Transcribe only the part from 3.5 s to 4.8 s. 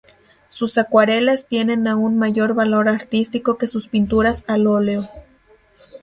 que sus pinturas al